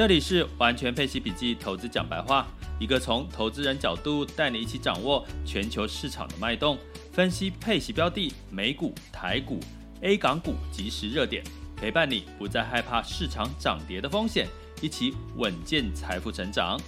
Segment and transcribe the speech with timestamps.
[0.00, 6.78] 这里是完全配息笔记投资讲白话，一个从投资人角度带你一起掌握全球市场的脉动，
[7.12, 9.60] 分析配息标的、美股、台股、
[10.00, 11.44] A 港股即时热点，
[11.76, 14.48] 陪伴你不再害怕市场涨跌的风险，
[14.80, 16.80] 一起稳健财富成长。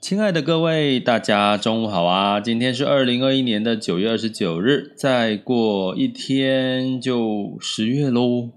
[0.00, 2.40] 亲爱的各位，大家中午好啊！
[2.40, 8.50] 今天是二零二一年的九月二十九日，再过一天就十月喽。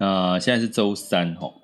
[0.00, 1.60] 那现在是周三吼，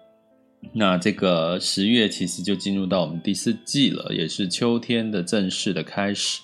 [0.74, 6.42] 那这个十月其实就进入到我们第四季了，也是秋天的正式的开始。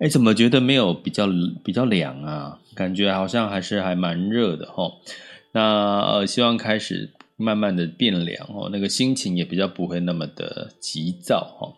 [0.00, 1.28] 哎，怎么觉得没有比较
[1.62, 2.58] 比较凉啊？
[2.74, 5.00] 感觉好像还是还蛮热的吼。
[5.52, 11.72] 那呃，希望开始慢慢的变凉哦，那个心情也比较不会那么的急躁哈。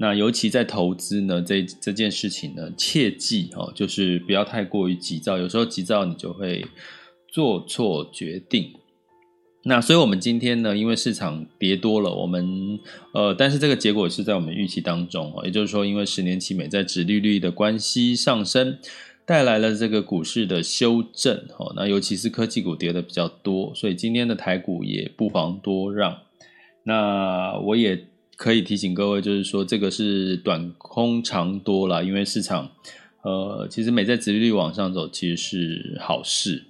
[0.00, 5.38] 那尤其在投资呢，这这件事情呢，切记哦，就是不要太过于急躁。
[5.38, 6.66] 有时候急躁，你就会
[7.32, 8.72] 做错决定。
[9.64, 12.78] 那所以，我们今天呢，因为市场跌多了，我们
[13.12, 15.44] 呃，但是这个结果是在我们预期当中哦。
[15.44, 18.78] 也就是说，因为十年期美债殖利率的关系上升，
[19.26, 21.72] 带来了这个股市的修正哦。
[21.76, 26.18] 那尤其是科技股跌的比较多，所以今天的台股也不遑多让。
[26.84, 28.06] 那我也。
[28.38, 32.70] 可以提醒各位，就是说这个是短空长多啦，因为市场，
[33.22, 36.62] 呃，其实美债殖利率往上走其实是好事，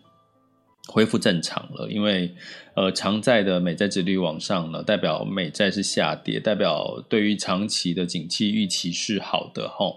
[0.88, 1.88] 恢复正常了。
[1.88, 2.34] 因为
[2.74, 9.92] 呃，长债的美债殖利率往上呢，代表美债是下跌，代表对于长期的景气预期是好的哈。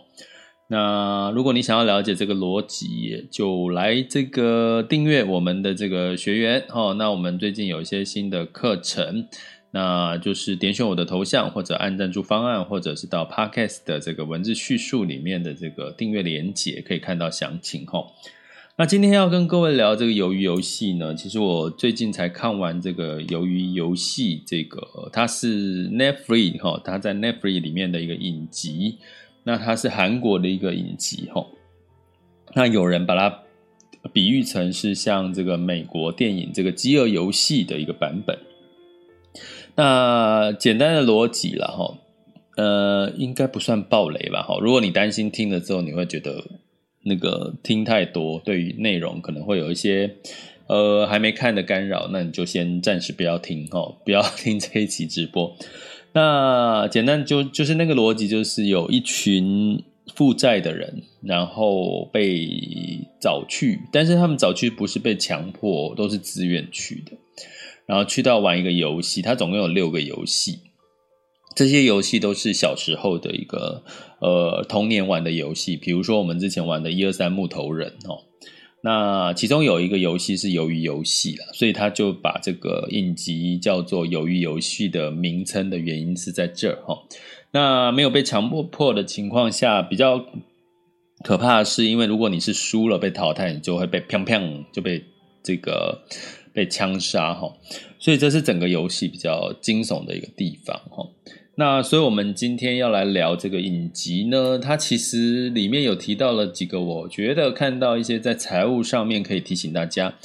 [0.68, 6.94] 那如果你想要了解这个逻辑，就来这个订阅我们的这个学员齁。
[6.94, 9.28] 那我们最近有一些新的课程。
[9.74, 18.06] 那就是点选我的头像，或者按赞助方案，或者是到 Podcast 的这个文字叙述里面的这个订阅连接，可以看到详情齁。
[18.81, 28.97] 那今天要跟各位聊这个鱿鱼游戏呢，其实我最近才看完这个鱿鱼游戏，这个它是 Netflix 齁，它在 Netflix 里面的一个影集，
[29.44, 31.46] 那它是韩国的一个影集齁。
[32.56, 33.44] 那有人把它
[34.12, 38.36] 比喻成是像这个美国电影这个饥饿游戏的一个版本。
[39.75, 42.00] 那简单的逻辑了哈，
[42.58, 44.58] 呃，应该不算暴雷吧哈。
[44.59, 46.44] 如果你担心听了之后你会觉得
[47.04, 50.16] 那个听太多，对于内容可能会有一些
[50.68, 55.56] 呃还没看的干扰，那你就先暂时不要听哈，不要 听这一期直播。
[56.14, 59.82] 那简单就就是那个逻辑，就是有一群
[60.14, 62.50] 负债的人，然后被
[63.20, 67.14] 找去，但是他们找去不是被强迫，都是自愿去的。
[67.86, 70.60] 然后去到玩一个游戏，它总共有六个游戏，
[71.56, 73.84] 这些游戏都是小时候的一个
[74.20, 78.24] 呃童年玩的游戏，比如说我们之前玩的一二三木头人哦，
[78.84, 86.98] 那其中有一个游戏是鱿鱼游戏了，所以他就把这个影集叫做鱿鱼游戏的名称的原因是在这儿哈。
[87.52, 90.26] 那没有被强迫迫的情况下，比较
[91.24, 95.04] 可怕的是，因为如果你是输了被淘汰，你就会被砰砰就被
[95.44, 96.04] 这个。
[96.54, 97.50] 被枪杀哈，
[97.98, 101.08] 所以这是整个游戏比较惊悚的一个地方哈。
[101.56, 110.16] 那所以我们今天要来聊这个影集呢，它其实里面有提到了几个，我觉得看到一些在财务上面可以提醒大家，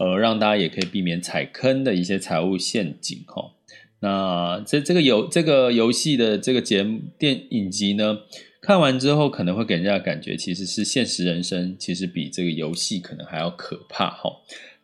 [0.00, 3.52] 呃，让大家也可以避免踩坑的一些财务陷阱哈。
[4.00, 8.18] 那这这个游这个游戏的这个节目电影集呢，
[8.60, 14.30] 看完之后可能会给人家感觉其实是现实人生，其实比这个游戏可能还要可怕哈。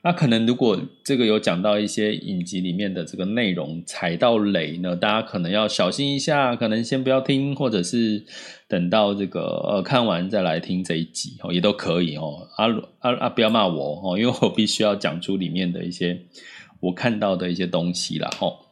[0.00, 8.24] 那可能如果这个有讲到一些影集里面的这个内容踩到雷呢，大家可能要小心一下，可能先不要听，或者是
[8.68, 12.46] 等到这个呃看完再来听这一集哦，也都可以哦。
[12.56, 12.66] 啊
[13.00, 13.28] 啊啊！
[13.28, 16.22] 不要骂我哦，因为我必须要讲出里面的一些
[16.78, 18.67] 我看到的一些东西啦哦。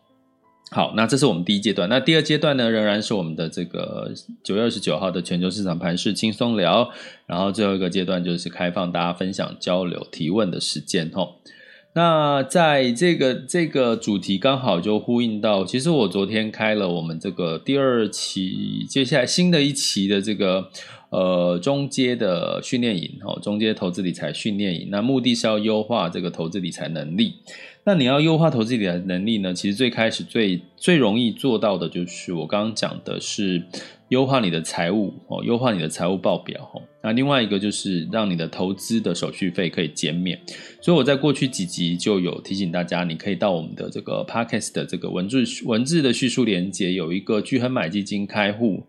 [0.72, 1.88] 好，那这是我们第一阶段。
[1.88, 6.90] 那第二阶段呢，仍然是我们的这个九月二十九号的全球市场盘势轻松聊。
[7.24, 11.08] 然后最后一个阶段就是开放大家分享、交流、提问的时间。
[11.14, 11.36] 吼，
[11.94, 20.68] 那在这个这个主题刚好就呼应到，其实我昨天开了我们这个第二期，接下来新的一期的这个
[21.10, 24.88] 呃中阶的训练营哦，中阶投资理财训练营。
[24.90, 27.36] 那目的是要优化这个投资理财能力。
[27.88, 29.54] 那你要优化投资理财能力呢？
[29.54, 33.62] 其实最开始最最容易做到的就是我刚刚讲的是
[34.08, 36.82] 优化你的财务哦，优化你的财务报表哦。
[37.00, 40.36] 那另外一个就是让你的投资的手续费可以减免。
[40.80, 48.82] 所以我在过去几集就有提醒大家，你可以到我们的这个 Podcast 的这个文字文字的叙述连接，有一个巨亨买基金开户。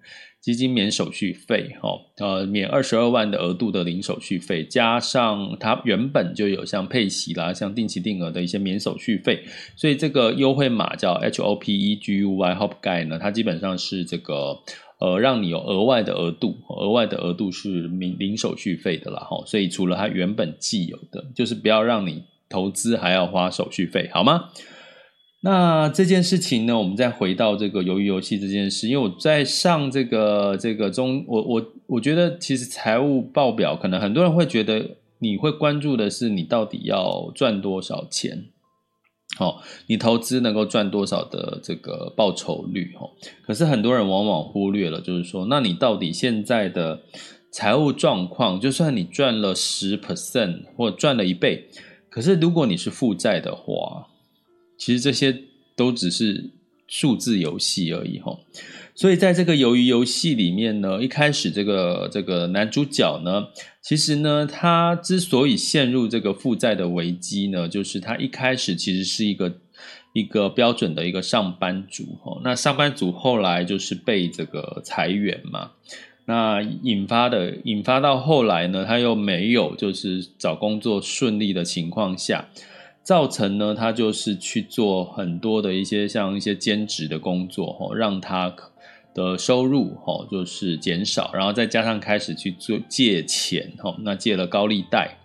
[0.48, 1.90] 基金免手续费，哈，
[2.20, 9.44] 呃，免二十二万的额度的零手续费，加上它原本就有像配息啦、像定期定额的一些免手续费，
[9.76, 14.58] 所以这个优惠码叫 H O P E G U Y HopGuy 呢，它基本上是这个
[15.00, 24.46] 呃，让你有额外的额度，额外的额度是免零手续费的啦，哈，所以除了它原本既有的，就是不要让你投资还要花手续费，好吗？
[25.42, 38.46] 那这件事情呢，我们再回到这个鱿鱼游戏这件事，因为我在上这个这个中，我我我觉得其实财务报表可能很多人会觉得你会关注的是你到底要赚多少钱，
[39.40, 43.12] 哦，你投资能够赚多少的这个报酬率，哦，
[43.46, 47.04] 可是很多人往往忽略了，就是说，那你到底现在的
[47.52, 51.70] 财务状况，就算你赚了十 percent 或赚了一倍，
[52.10, 54.08] 可是如果你是负债的话。
[54.78, 55.36] 其实这些
[55.76, 56.52] 都只是
[56.88, 58.40] 数字游戏而已哈，
[58.96, 63.48] 所以在这个鱿鱼游戏里面呢，一开始这个这个男主角呢，
[63.82, 69.58] 其实呢，他之所以陷入这个负债的危机呢，就是他一开始其实是一个
[70.14, 75.72] 一个标准的一个上班族哈，那上班族后来就是被这个裁员嘛，
[76.26, 82.48] 那引发的引发到后来呢，他又没有就是找工作顺利的情况下。
[83.08, 88.54] 造成呢，他就是去做很多的一些像一些兼职的工作，吼，让他
[89.14, 95.20] 的收入，吼，就是减少，然后再加上开始去做借钱，吼，那借了高利贷，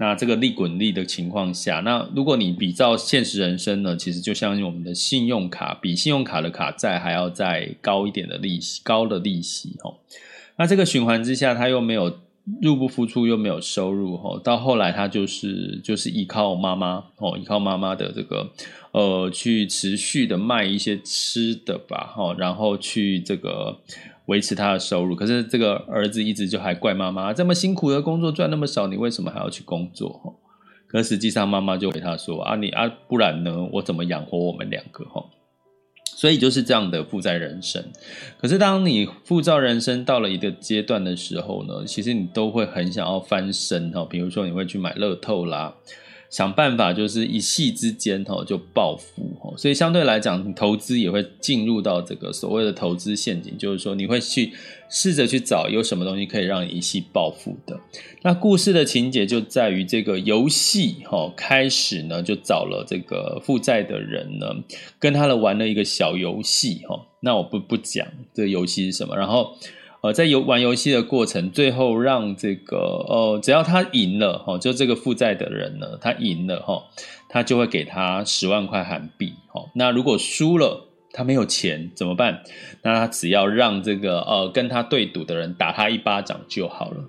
[0.00, 10.00] 那这个利滚利的情况下，那如果你比照现实人生呢，其实就像我们的信用卡，比信用卡的卡债还要再高一点的利息，高的利息，吼，
[10.56, 12.23] 那这个循环之下，他又没有。
[12.60, 18.50] 入不敷出又没有收入哈，到后来他就是就是依靠妈妈哦，依靠妈妈的这个
[18.92, 23.78] 呃，去持续的卖一些吃的吧哈，然后去这个
[24.26, 25.14] 维持他的收入。
[25.14, 30.32] 可是这个儿子一直就还怪妈妈，这么辛苦的工作赚那么少，你为什么还要去工作哈？
[30.86, 35.24] 可实际上妈妈就回他说啊，你啊不然呢，我怎么养活我们两个哈？
[36.16, 37.84] 所以就是这样的负债人生，
[38.40, 45.74] 可是当你负债人生到了一个阶段的时候呢，其实你都会很想要翻身哈，比如说你会去买乐透啦。
[46.34, 54.52] 想办法就是一夕之间哈就暴富哈，所以相对来讲，投资也会进入到这个所谓的投资陷阱，就是说你会去
[54.88, 57.78] 试着去找有什么东西可以让你一夕暴富的。
[58.22, 64.48] 那故事的情节就在于这个游戏哈开始呢，就找了这个负债的人呢，
[64.98, 67.00] 跟他的玩了一个小游戏哈。
[67.20, 68.04] 那我不不讲
[68.34, 69.56] 这个游戏是什么，然后。
[70.04, 72.76] 呃，在游玩游戏的过程，最后让这个
[73.08, 76.84] 呃，只要他赢了哈，就这个负债的人呢，他赢了哈，
[77.30, 79.64] 他就会给他十万块韩币哈。
[79.74, 82.42] 那如果输了，他没有钱怎么办？
[82.82, 87.02] 那他只要让这个呃跟他对赌的人打他一巴掌就好了。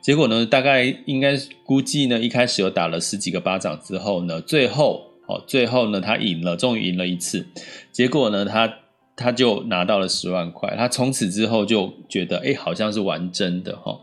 [0.00, 7.46] 结果呢，大概应该估计呢，一开始有打了十几个巴掌之后呢，最后哦，最后呢，他赢了，终于赢了一次。
[7.92, 8.79] 结果呢，他。
[9.20, 14.00] 他就拿到了十万块，他从此之后就觉得，哎，好像是玩真的哈，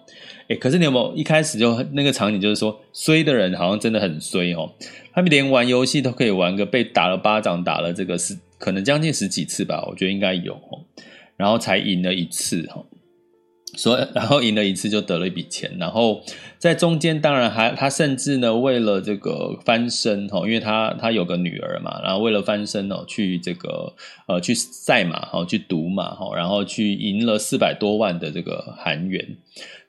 [0.47, 4.71] 哎，可是你有没有一开始就那个场景，就是说衰的人好像真的很衰哦，
[5.11, 10.85] 他们连玩游戏都可以玩个被打了巴掌，打了这个十，可能将近十几次吧，我觉得应该有哦，
[11.35, 12.85] 然后才赢了一次哈。
[13.75, 16.23] 所以，然后赢了一次就得了一笔钱，然后
[16.57, 23.93] 在中间当然还他甚至呢为了这个翻身哈，因为他他有个女儿嘛，然后为了翻身哦去这个
[24.27, 29.37] 呃去赛马哈，去赌马哈，然后去赢了四百多万的这个韩元。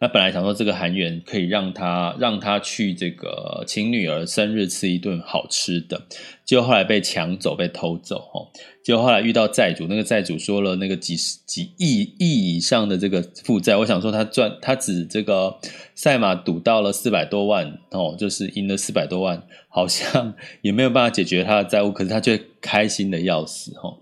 [0.01, 6.03] 那本来想说这个韩元可以让他让他去这个请女儿生日吃一顿好吃的，
[6.45, 8.47] 结果后来被抢走被偷走哈，
[8.85, 15.59] 结果后来遇到债主，那个债主说了那个几十几亿亿以上的这个负债，我想说他赚他只这个
[15.99, 23.99] 赛马赌到了四百多万哦，就是赢了四百多万，好像 也没有办法解决他的债务，可是他却开心的要死哦。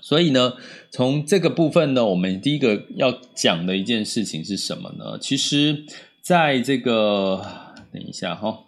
[0.00, 0.52] 所以呢，
[0.92, 5.18] 从这个部分呢，我们第一个要讲的一件事情是什么呢？
[5.20, 5.84] 其实，
[6.22, 7.44] 在这个
[7.92, 8.60] 等一下哈，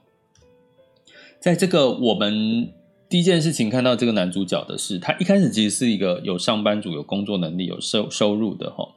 [1.38, 2.73] 在这个我们
[3.09, 8.88] 第一件事情看到这个男主角的是，他一开始其实是一个有上班族、有工作能力、有收收入的哈。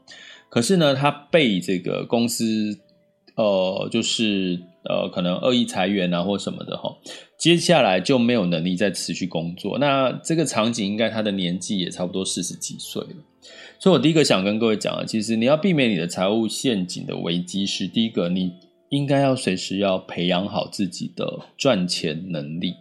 [0.50, 2.80] 可是呢，他被这个公司
[3.36, 6.96] 呃，就是呃，可能恶意裁员啊或什么的哈，
[7.38, 9.78] 接下来就没有能力再持续工作。
[9.80, 13.16] 那这个场景应该他的年纪也差不多四十几岁了。
[13.80, 18.54] 所以我第一个想跟各位讲的，其实你要避免你的财务陷阱的危机是，第一个你
[18.90, 22.76] 应该要随时要培养好自己的赚钱能力。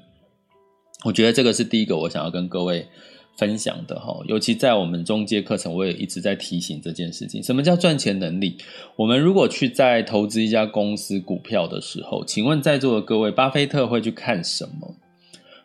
[1.04, 2.86] 我觉得这个是第一个我想要跟各位
[3.36, 7.42] 分享的哈，尤其在我们中介课程，我也一直在提醒这件事情。
[7.42, 8.56] 什么叫赚钱能力？
[8.96, 14.94] 我们如果去在投资一家公司股票的时候，请问在座的各位，巴菲特会去看什么？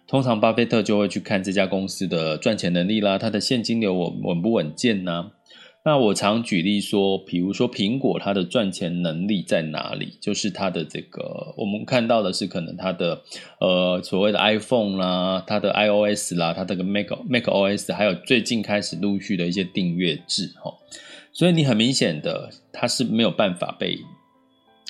[0.07, 5.31] 通常巴菲特就会去看这家公司的赚钱能力啦，它的现金流稳稳不稳健呢？
[5.88, 10.17] 那我常举例说，比如说苹果，它的赚钱能力在哪里？
[10.20, 13.22] 就是它的这个，我们看到的是可能它的
[13.62, 20.74] 呃所谓的 iPhone 啦，它的 iOS 啦，它这个 Mac macOS，还有最近开始陆续的一些订阅制哈，
[21.32, 23.98] 所以你很明显的它是没有办法被。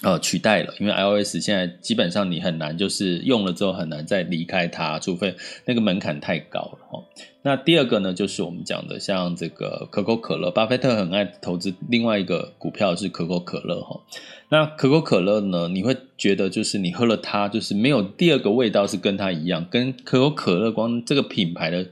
[0.03, 5.35] 呃，取代了，因为 iOS 现在基本上你很难，就是用了之后很难再离开它，除非
[5.65, 7.03] 那个门槛太高了哈。
[7.41, 14.01] 那第二个呢，就是我们讲的像这个可口可乐，巴菲特很爱投资另外一个股票是可口可乐哈。
[14.49, 21.87] 那可口可乐呢，你会觉得就是你喝了它，就是没有第二个味道是跟它一样，跟可口可乐光这个品牌的。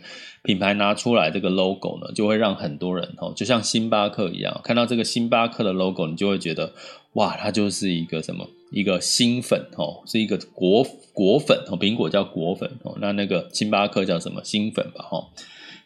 [0.46, 6.72] 品牌拿出来这个 logo 呢，就会让很多人哦，就像星巴克一样，看到这个星巴克的 logo，你就会觉得
[7.14, 8.48] 哇，它就是一个什么？
[8.72, 14.44] 一个星粉哦，是一个果果粉哦，苹果叫果粉哦，那那个星巴克叫什么？
[14.44, 15.28] 星粉吧哈。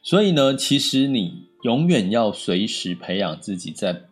[0.03, 4.08] 所以呢，其实你永远要随时培养自己在。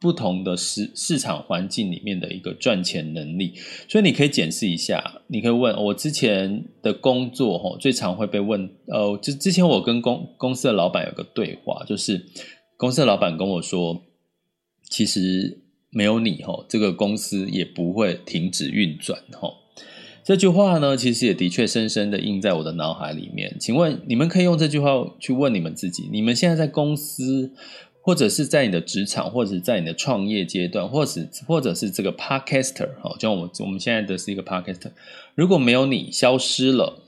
[0.00, 3.54] 不同的市市场环境里面的一个赚钱能力，
[3.88, 5.22] 所以你可以检视一下。
[5.26, 12.24] 你可以问我之前的工作，哈，最常会被问，呃，就之前我跟公公司的老板有个对话，就是
[12.76, 14.00] 公司的老板跟我说，
[14.88, 19.52] 其实没有你，哈，这个公司也不会停止运转，哈。
[20.24, 23.56] 这句话呢，其实也的确深深的印在我的脑海里面。
[23.58, 27.54] 请问你们可以用这句话去问你们自己，你们现在在公司，
[28.08, 34.90] 或者是在你的职场，或者是在你的创业阶段，或者或者是这个 podcaster，好，像我我们现在的是一个 podcaster，
[35.34, 37.02] 如果没有你消失了，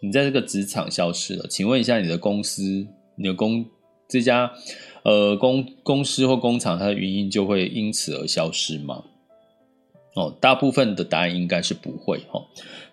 [0.00, 2.86] 你在这个职场消失了，请问一下你的公司，
[3.16, 3.66] 你的公
[4.08, 4.50] 这家
[5.02, 9.04] 呃公公司或工厂，它的原因就会因此而消失吗？
[10.14, 12.42] 哦，大部分的答案应该是不会哈。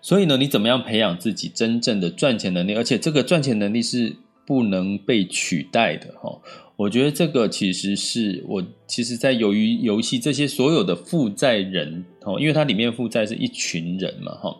[0.02, 2.74] 所以呢，你怎么样培养自己真正的赚钱能力？
[2.74, 4.14] 而且这个赚钱能力是
[4.46, 6.38] 不能被取代的哈。
[6.76, 14.56] 我觉得这个其实是我其实，在由于游戏这些所有的负债人哦，因为它里面负债是一群人嘛哈，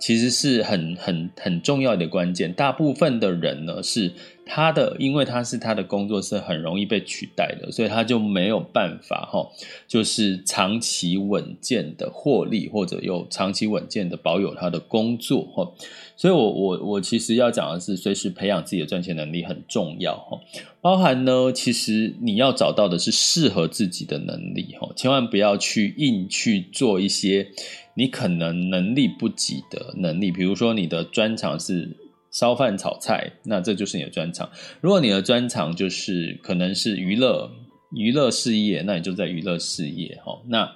[0.00, 2.52] 其实是很很很重要的关键。
[2.52, 4.12] 大部分的人呢是。
[4.44, 9.48] 他的，因为他是他的工作是很容易被取代的，所以他就没有办法哈，
[9.86, 15.72] 就是长期稳健的获利，或者有长期稳健的保有他的工作哈。
[16.16, 20.38] 所以我我我其实要讲的是，随时培养自己的赚钱能力很重要哈。
[20.80, 27.48] 包含呢，其实你要找到的是适合自己的能力哈，千万不要去硬去做一些
[27.94, 31.96] 你可能能力不及的能力，比如说你的专长是。
[32.32, 34.50] 烧饭炒菜，那这就是你的专长。
[34.80, 37.50] 如果你的专长就是可能是娱乐
[37.94, 40.40] 娱乐事业，那你就在娱乐事业哈。
[40.48, 40.72] 那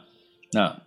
[0.52, 0.82] 那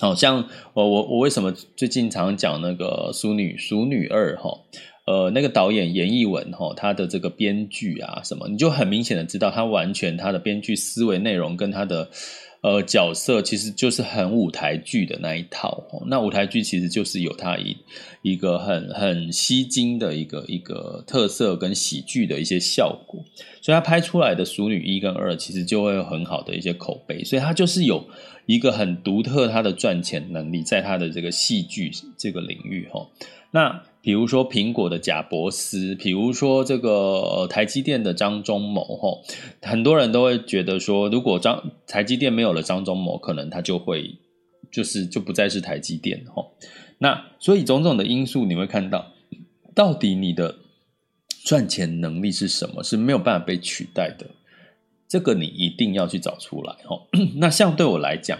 [0.00, 4.50] 好像我我我为什么最近常讲那个《淑女淑女二》哈？
[5.06, 12.10] 呃，那个导演严艺文哈，他的这个编剧啊什么，你就很明显的知道他完全他的编剧思维内容跟他的。
[12.62, 17.76] 呃，角色其实就是很舞台剧的那一套，那舞台剧其实就是有它一
[18.20, 23.24] 一个很很吸睛的一个一个特色跟喜剧的一些效果，
[23.62, 28.06] 所以他拍出来的《熟女一》跟二其实就会有很好的一些口碑，所以他就是有
[28.44, 33.08] 一个很独特他的赚钱能力，在他的这个戏剧这个领域哈，
[33.52, 33.82] 那。
[34.02, 39.22] 比如说苹果的贾伯斯，比如说这个台积电的张忠谋，吼，
[39.60, 44.16] 很多人都会觉得说，如果张台积电没有了张忠谋，可能他就会
[44.70, 46.52] 就是就不再是台积电，吼。
[46.98, 49.12] 那所以种种的因素，你会看到，
[49.74, 50.56] 到底你的
[51.44, 54.26] 赚钱能力是什么，是没有办法被取代的，
[55.06, 57.06] 这个你一定要去找出来，吼。
[57.36, 58.38] 那像对我来讲。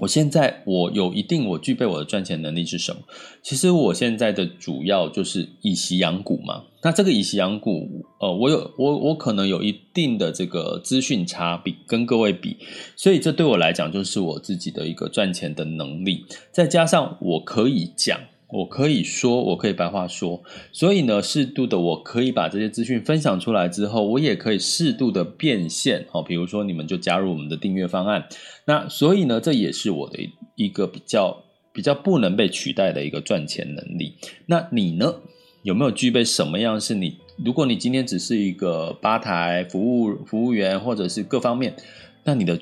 [0.00, 3.02] 我现在我有一定我具备我的赚钱能力是什么？
[3.42, 6.64] 其实我现在的主要就是以息养股嘛。
[6.82, 12.56] 那这个以息养股，呃，我有我我可能有一定的这个资讯差比跟各位比，
[12.96, 16.26] 所以这对我来讲就是我自己的一个赚钱的能力。
[16.50, 18.20] 再加上我可以讲，
[18.54, 26.22] 我可以说，我可以白话说，所以呢，适度的我可以把这些资讯分享出来之后，我也可以适度的变现哦。
[26.22, 28.28] 比如说，你们就加入我们的订阅方案，
[28.66, 30.20] 那所以呢，这也是我的
[30.54, 31.42] 一个比较
[31.72, 34.14] 比较不能被取代的一个赚钱能力。
[34.46, 35.16] 那你呢，
[35.64, 37.18] 有没有具备什么样是你？
[37.44, 41.74] 如果你今天只是一个吧台服务服务员，或者是各方面，
[42.22, 42.56] 那你的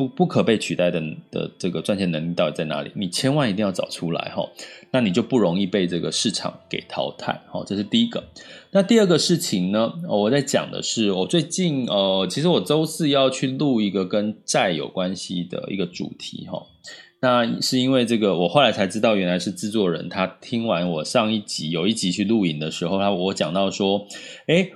[0.00, 0.98] 不不可被取代的
[1.30, 2.90] 的这个赚钱能力到底在哪里？
[2.94, 4.48] 你千万一定要找出来哈，
[4.92, 7.38] 那你就不容易被这个市场给淘汰。
[7.48, 8.24] 好，这是第一个。
[8.70, 9.92] 那第二个事情呢？
[10.08, 16.62] 我在讲的是，我最近呃，其实我周四要去录一个跟债有关系的一个主题哈。
[17.20, 24.06] 那是因为这个，我后来才知道，原来是制作人他听完我上一集有一集去录影的时候，他我讲到说，
[24.46, 24.72] 诶，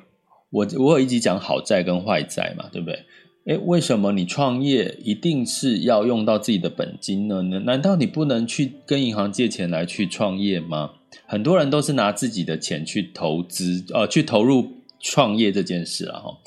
[0.51, 3.07] 我我有一集讲好债跟坏债嘛，对不对？
[3.45, 7.43] 诶，为什么你创业一定是要用到自己的本金呢？
[7.43, 10.93] 难道你不能去跟银行借钱来去创业吗？
[11.27, 16.39] 很多人都是拿自己的钱去投资，呃，去投入创业这件事啊，哈。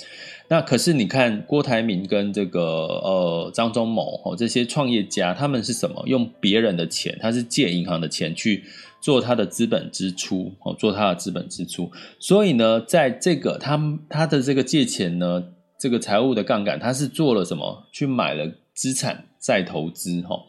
[0.49, 6.03] 那可是你看郭台铭跟这个呃张忠谋哦，这些创业家，他们是什么？
[6.07, 8.63] 用别人的钱，他是借银行的钱去
[8.99, 11.91] 做他的资本支出哦，做他的资本支出。
[12.17, 15.43] 所以呢，在这个他他的这个借钱呢。
[15.79, 17.83] 这个财务的杠杆，他是做了什么？
[17.91, 20.39] 去买了资产再投资，哈，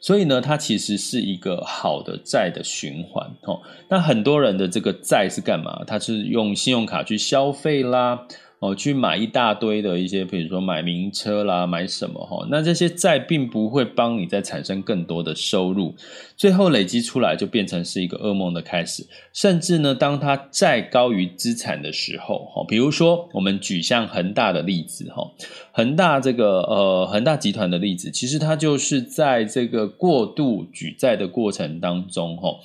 [0.00, 3.60] 所以呢，它其实是一个好的债的循环，哈。
[3.88, 5.84] 那很多人的这个债是干嘛？
[5.86, 8.26] 他是用信用卡去消费啦。
[8.60, 12.44] 哦，去买一大堆的一些，比如说买名车啦，买什么哈？
[12.50, 15.94] 那这些债并不会帮你再产生更多的收入，
[16.36, 19.06] 最后累积出来就变成是一个噩梦的开始。
[19.32, 25.30] 甚至呢，当它债高于资产的时候，哈，比如说我们举像恒大的例子哈，
[25.70, 32.56] 恒大这个呃恒大集团的例子，其实它就是在这个过度举债的过程当中哈。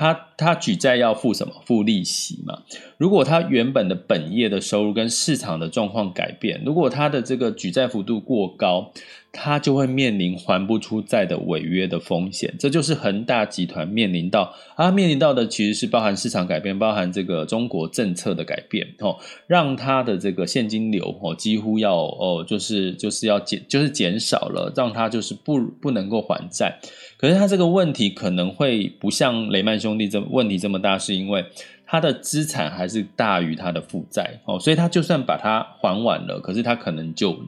[0.00, 1.52] 他他举债要付什么？
[1.66, 2.62] 付利息嘛。
[2.96, 8.92] 如果他原本的本业的收入跟市场的状况改变，如果他的这个举债幅度过高，
[9.32, 12.52] 他就会面临还不出债的违约的风险。
[12.58, 19.16] 这就是恒大集团面临到啊，面临到的其实是包含市场改变，包含这个中国政策的改变哦，
[19.46, 26.78] 让他的这个现金流哦几乎要哦就是就是要减就是减少了，让他就是不不能够还债。
[27.16, 31.44] 可是他这个问题可能会不像雷曼兄弟这问题这么大，是因为
[31.86, 37.38] 他的资产还是大于他的负债哦，所以他就算把它还完了，可是他可能就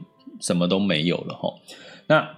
[0.43, 1.55] 什么都没有了哈。
[2.05, 2.29] 那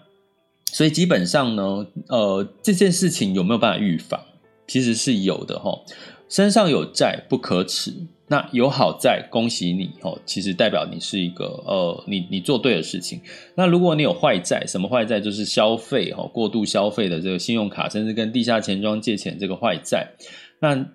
[0.72, 4.22] 所以基本上呢，呃，这件事情有没有办法预防？
[4.66, 5.82] 其实是有的哈。
[6.30, 7.94] 身上有债不可耻。
[8.28, 10.20] 那有好债，恭喜你哦！
[10.26, 13.22] 其实代表你是一个呃，你你做对的事情。
[13.54, 15.20] 那如果你有坏债，什么坏债？
[15.20, 20.14] 就是消费哦，过度消费的这个信用卡，甚至跟地下钱庄借钱这个坏债，
[20.60, 20.88] 那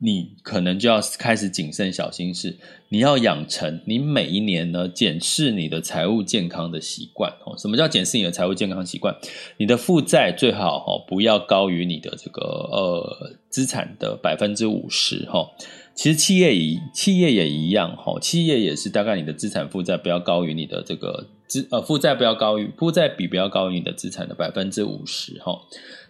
[0.00, 2.56] 你可能就要开始谨慎小心事。
[2.88, 7.58] 你要养成你每一年呢检视你的财务健康的习惯哦。
[7.58, 9.14] 什么叫检视你的财务健康习惯？
[9.56, 15.50] 你的负债最好哦不要高于你的这个呃资产的百分之五十哈。
[15.94, 25.60] 其实企业也企业也一样哈，企业也是大概你的资产负债不要高于你的这个资呃负债不要高于负债比不要高于你的资产的百分之五十哈。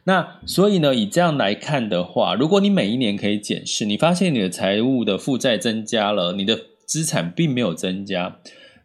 [0.08, 8.38] 那所以呢，以这样来看的话，如果你每一年可以检视，你发现你的财务的负债增加了，你的资产并没有增加，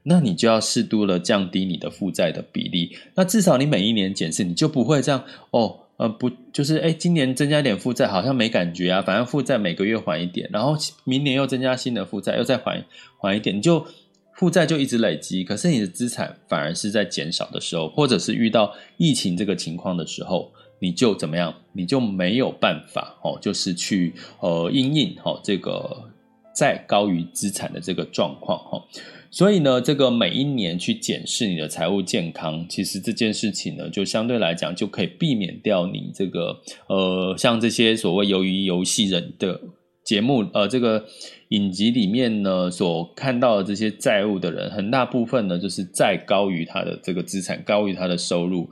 [0.03, 2.97] 那你就要适度的降低你的负债的比例。
[3.15, 5.79] 那至少你每一年检视，你就不会这样哦。
[5.95, 9.01] 呃，不，就是哎，今年增加点负债，好像没感觉啊。
[9.01, 12.83] 反正负债每个月还一点，然后明年又增加新的负债，又再还
[13.17, 13.85] 还一点，你就
[14.33, 15.41] 负债就一直累积。
[15.45, 20.51] 可是你的资产反而是在减少的时候，或者是遇到疫情这个情况的时候，
[20.83, 21.55] 你就怎么样？
[21.71, 26.11] 你就没有办法哦，就是去呃因应哦这个
[26.53, 28.83] 再高于资产的这个状况哈。
[29.31, 39.61] 所以呢，这个每一年去检视你的财务健康，其实这件事情呢，就相对来讲就可以避免掉你这个呃，像这些所谓由于游戏人的
[40.03, 41.05] 节目，呃，这个
[41.47, 48.69] 影集里面呢所看到的这些债务的人，很大部分呢就是再高于他的这个资产，高于他的收入，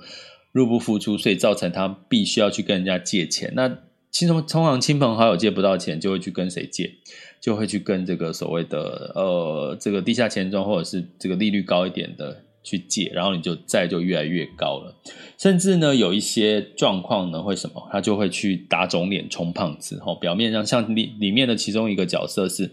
[0.52, 3.52] 入不敷出，所以造成他必须要去跟人家借钱。
[3.56, 3.80] 那
[4.12, 6.92] 亲从通常亲朋好友借不到钱，就会去跟谁借？
[7.40, 14.96] 就会去跟这个所谓的呃这个地下钱庄或者是这个利率高一点的去借，然后你就债就越来越高了。
[15.38, 17.88] 甚至呢，有一些状况呢，会什么？
[17.92, 20.00] 他就会去打肿脸充胖子。
[20.00, 22.70] 哈，表面上像里里面的其中一个角色是，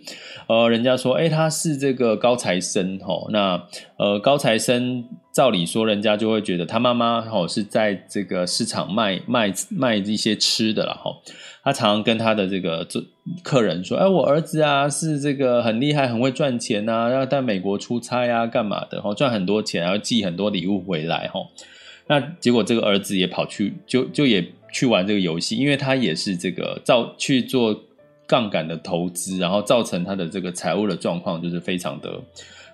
[0.46, 2.98] 呃，人家说，哎，他是这个高材生。
[2.98, 10.94] 哈，那呃，高材生，照理说，人家就会觉得他妈妈哈是在这个市场卖卖卖一些吃的了。
[10.94, 11.10] 哈，
[11.68, 12.86] 他常常跟他的这个
[13.42, 18.96] 客人说，哎，我儿子啊是这个很厉害，很会赚钱啊，要在美国出差啊，干嘛的？
[18.96, 21.28] 然后，赚很多钱，然后寄很多礼物回来。
[21.28, 21.40] 哈。
[22.06, 27.78] 那结果，这个儿子也跑去，就就也去玩这个游戏，因为他也是这个造去做
[28.26, 32.18] 杠杆的投资，然后造成他的这个财务的状况就是非常的、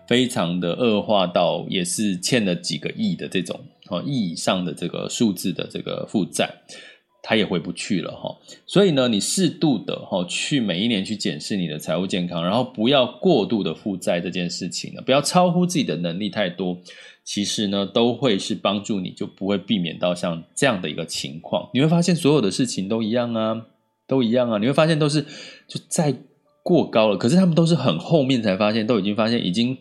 [0.07, 6.49] 非常的恶化到，也是欠了几个亿的这种哦亿以上的这个数字的这个负债，
[7.27, 8.37] 他也回不去了哈。
[8.67, 16.79] 所以呢，你适度的哈去每一年去检视你的财务健康，然后不要过度的负债这件事情呢，不要超乎自己的能力太多。
[17.25, 21.71] 其实呢，都会是帮助你，就不会避免到像这样的一个情况。
[21.73, 23.65] 你会发现所有的事情都一样啊，
[24.07, 24.59] 都一样啊。
[24.59, 25.23] 你会发现都是
[25.67, 26.15] 就再
[26.63, 29.79] 过高了，可是他们都是很后面才发现，都已经发现已经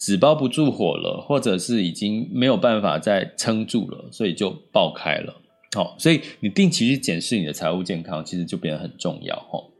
[0.00, 5.36] 纸包不住火了，或者是已经没有办法再撑住了，所以就爆开了。
[5.76, 9.70] 好，所以你定期去检视你的财务健康，其实就变得很重要哦。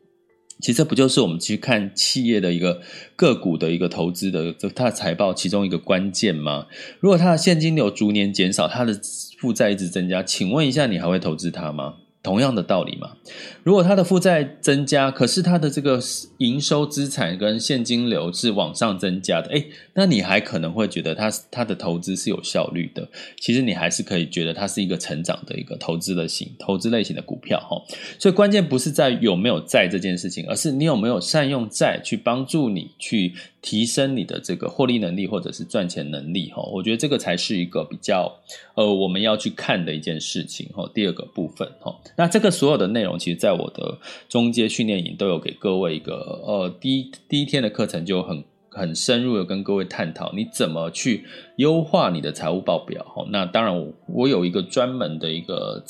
[0.60, 2.82] 其实这不就是我们去看企业的一个
[3.16, 6.66] 个股的一个投资的它的财报其中一个关键吗？
[7.00, 8.94] 如果它的现金流逐年减少，它的
[9.38, 11.94] 负债一直增加，请问一下，你还会投资它吗？
[12.22, 13.16] 同样的道理嘛，
[13.62, 15.98] 如果他的负债增加，可是他的这个
[16.38, 23.08] 营收资产跟现金流是往上增加的，诶，那你还可能会觉得他他的投资是有效率的。
[23.40, 27.82] 其实你还是可以觉得它是一个成长的一个投资的型投资类型的股票哈。
[28.18, 33.34] 所以关键不是在有没有债这件事情，而是你有没有善用债去帮助你去。
[33.62, 38.34] 提升你的这个获利能力或者是赚钱能力哈，我觉得这个才是一个比较
[38.74, 40.90] 呃我们要去看的一件事情哈。
[40.94, 43.96] 第二个部分哈，那这个所有的内容，其实在我的
[44.28, 46.12] 中阶训练营都有给各位一个
[46.44, 51.24] 呃第一第一天的课程就很很深入的跟各位探讨你怎么去
[51.56, 53.26] 优化你的财务报表哈。
[53.30, 55.82] 那当然我我有一个专门的一个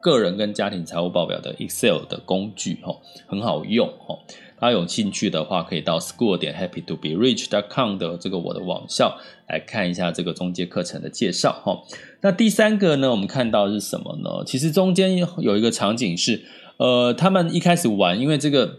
[0.00, 4.16] 个人跟家庭财务报表的 Excel 的工具哈，很好用哈。
[4.64, 9.14] 大家有兴趣的话，可以到 school 点 happy to be rich dot com 的这个我的网校
[9.46, 11.82] 来看一下这个中介课程的介绍哈。
[12.22, 14.42] 那第三个呢，我们看到是什么呢？
[14.46, 16.42] 其实中间有一个场景是，
[16.78, 18.78] 呃，他们一开始玩，因为这个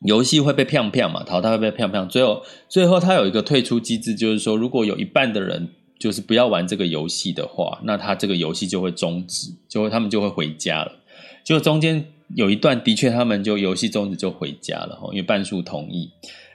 [0.00, 10.90] 游戏会被骗骗嘛，淘汰会被骗骗，最后最后他有一个退出机制，就是说如果有一半的人就是不要玩这个游戏的话，那他这个游戏就会终止，就会他们就会回家了，
[11.44, 12.04] 就中间。
[12.34, 16.10] 有一段的确，他们就游戏终止就回家了哈，因为半数同意。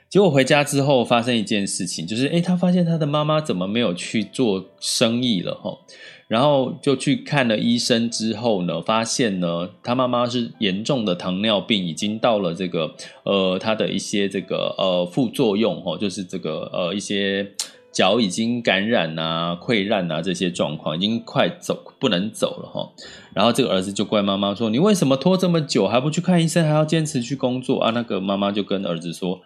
[0.08, 5.78] 结果回家之后发生一件事情，就是诶，他发现他的妈妈怎么没有去做生意了哈，
[6.26, 17.52] 然后就去看了医生之后呢，发现呢，他妈妈是严重的糖尿病，已经到了这个呃，他的一些这个呃副作用哈，就是这个呃一些。
[17.92, 22.88] 脚已经感染啊、溃烂啊这些状况，已经快走不能走了哈。
[23.34, 29.40] 然后这个儿子就怪妈妈说：“你为什么拖这么久还不去看医生，还要坚持去工作啊？”那个妈妈就跟儿子说：“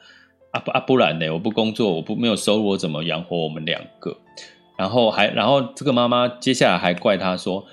[0.52, 1.30] 啊不啊不然呢？
[1.30, 4.16] 我不工作，我不没有收入，我怎么养活我们两个？”
[4.76, 7.64] 然后还然后这个妈妈接下来还怪他说：“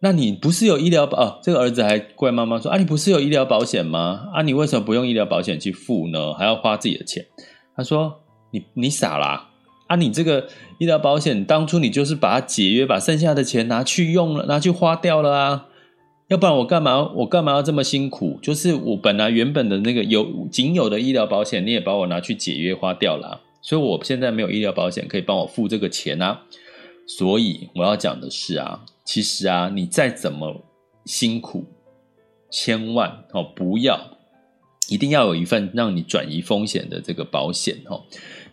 [0.00, 1.18] 那你不是有医疗保？
[1.18, 4.28] 哦，这个儿子还怪妈妈说：啊，你不是有医疗保险吗？
[4.34, 6.34] 啊，你为什么不用医疗保险去付呢？
[6.34, 7.24] 还要花自己的钱？”
[7.74, 8.20] 他说
[8.52, 9.48] ：“你你傻啦！”，
[9.94, 15.68] 那你这个医疗保险当初你就是把它解约，把剩下的钱拿去用了，拿去花掉了啊！
[16.26, 17.12] 要不然我干嘛？
[17.14, 18.40] 我干嘛要这么辛苦？
[18.42, 26.40] 就是我本来原本的那个有仅有的医疗保险，你也把我拿去解约花掉了，所以我现在没有医疗保险可以帮我付这个钱啊！
[27.06, 30.60] 所以我要讲的是啊，其实啊，你再怎么
[31.04, 31.64] 辛苦，
[32.50, 34.00] 千万哦不要，
[34.88, 38.02] 一定要有一份让你转移风险的这个保险哦。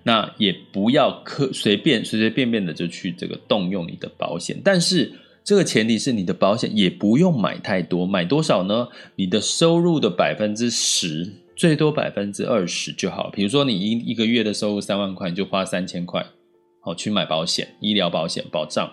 [0.04, 5.12] 那也不要可随便随随便便的就去这个动用你的保险，但是
[5.44, 8.88] 这个前提是你的保险也不用买太多，买多少呢？
[9.16, 13.30] 你的收入的百分之十，最多百分之二十就好。
[13.30, 16.26] 比如说你一一个月的收入三万块，你就花三千块，
[16.80, 18.92] 好去买保险，医疗保险保障，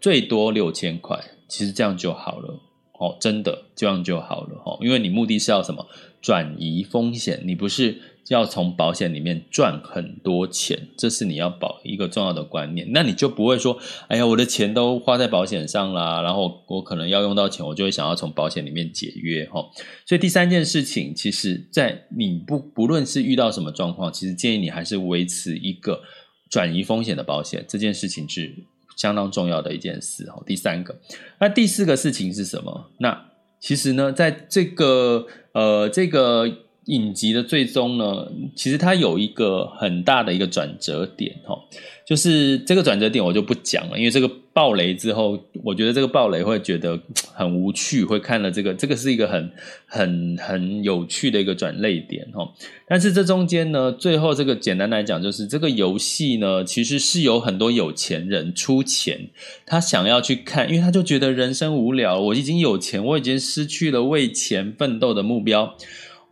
[0.00, 2.60] 最多六千块，其实这样就好了。
[3.00, 5.84] 哦，真的这样就好了哈，因为你目的是要什么？
[6.22, 8.00] 转移风险，你不是。
[8.28, 12.88] 要从保险里面赚很多钱，这是你要保一个重要的观念。
[12.92, 19.62] 那你就不会说，哎呀，我的钱都花在保险上啦，然后我可能要用到钱，我就会想要从保险里面解约哈。
[20.06, 26.00] 所以第三件事情，其实，在你不不论是遇到什么状况，其实建议你还是维持一个
[26.48, 28.54] 转移风险的保险，这件事情是
[28.96, 30.24] 相当重要的一件事。
[30.30, 30.98] 哈，第三个，
[31.38, 32.90] 那第四个事情是什么？
[32.98, 36.46] 那其实呢，在这个呃这个
[36.86, 41.58] 影集的最终呢，其实它有一个很大的一个转折点，哈。
[42.06, 47.00] 就是这个转折点我就不讲了，因为这个暴雷之后，我觉得这个暴雷会觉得
[47.32, 49.50] 很无趣，会看了这个，这个是一个很
[49.86, 52.46] 很很有趣的一个转泪点哈。
[52.86, 59.30] 但是这中间呢，最后这个简单来讲，就是这个游戏呢，其实是有很多有钱人出钱，
[59.64, 65.74] 他想要去看，因为他就觉得人生无聊，我已经有钱，我已经失去了为钱奋斗的目标。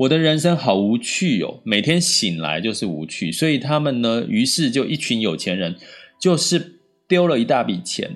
[0.03, 5.77] 我的人生好无趣哦，每天醒来就是无趣，所以他们呢，于是就一群有钱人，
[6.21, 8.11] 就是丢了一大笔钱，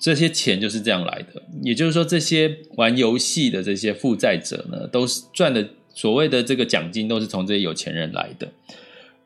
[0.00, 1.40] 这些钱就是这样来的。
[1.62, 8.48] 也就是说，这些玩游戏的这些负债者呢，都是赚的所谓的这个奖金，都是从这些有钱人来的。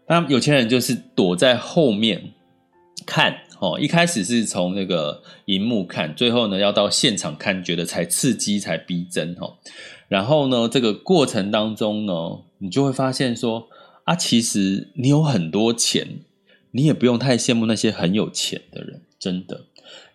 [0.07, 2.22] 那有钱人就是躲在后面
[3.07, 9.57] 看哦，一开始是从那个荧幕看，最后呢要到现场看，觉得才刺激，才逼真哦。
[10.12, 12.12] 然后呢，这个过程当中呢，
[12.59, 13.66] 你就会发现说
[14.05, 16.07] 啊，其实你有很多钱，
[16.72, 19.64] 你也不用太羡慕那些很有钱的人，真的，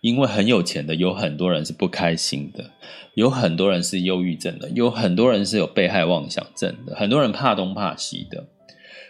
[0.00, 2.70] 因为很有钱的有很多人是不开心的，
[3.14, 8.46] 有很多人是忧郁症的，有很多人是有被害妄想症的，很多人怕东怕西的，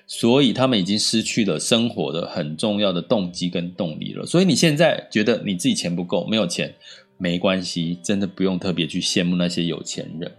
[0.06, 4.24] 所以他们已经失去了生活的很重要的动机跟动力了。
[4.24, 6.76] 所以你现在觉得你自己钱不够，没有钱，
[7.18, 10.32] 没关系，真的不用特别去羡慕那些有钱人。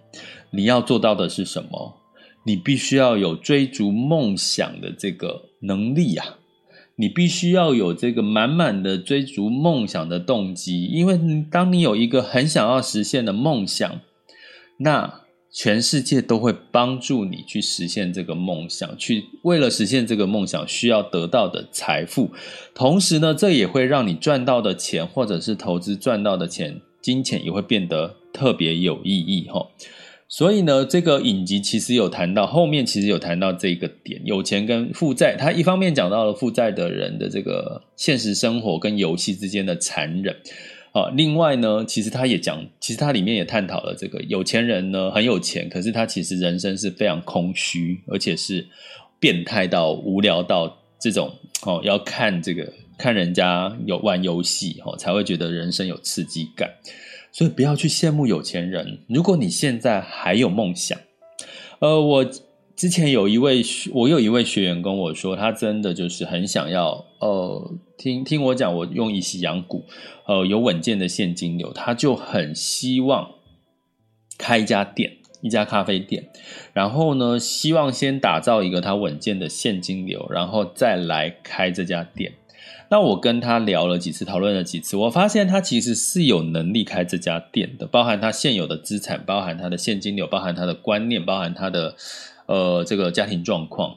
[0.51, 1.95] 你要做到的是什么？
[2.45, 6.37] 你必须要有追逐梦想的这个能力啊！
[6.95, 11.19] 你必须要有这个满满的追逐梦想的动机，因为
[11.51, 14.01] 当你有一个很想要实现的梦想，
[14.77, 15.18] 那
[15.51, 22.31] 全世界都会帮助你去实现这个梦想，去为了实现这个梦想需要得到的财富，
[22.75, 29.67] 同时呢，这也会让你赚到的钱或者是投资赚到的钱，金钱也会变得特别有意义哈。
[30.31, 35.35] 所以呢，这个影集其实有谈到后面，其实有谈到这个点，有钱跟负债。
[35.35, 40.35] 他一方面讲到了负债的人的这个现实生活跟游戏之间的残忍，
[40.91, 48.67] 啊，另外呢，其实他也讲，其实他里面也探讨了这个有钱人呢很有钱，可是他其实人生是非常空虚，而且是
[49.19, 56.69] 变态到无聊到这种哦，要看这个看人家有玩游戏哦，才会觉得人生有刺激感。
[57.31, 58.97] 所以不要去羡慕有钱人。
[59.07, 60.97] 如果你现在还有梦想，
[61.77, 62.25] 呃，我
[62.79, 63.61] 之前有一位，
[63.91, 69.83] 我有一位学员跟我说，他真的就是很想要，呃，听听我讲，我用以息养股，
[70.25, 73.31] 呃，有稳健的现金流，他就很希望
[74.37, 76.29] 开一家店，一家咖啡店，
[76.71, 82.31] 然后呢，希望先打造一个他稳健的现金流，然后再来开这家店。
[82.89, 91.97] 那我跟他聊了几次，讨论了几次，我发现他其实是有能力开这家店的，包含他现有的资产，包含他的现金流，包含他的观念，包含他的
[92.49, 93.95] 呃这个家庭状况。